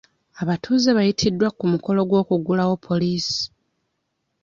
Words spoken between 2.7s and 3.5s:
poliisi.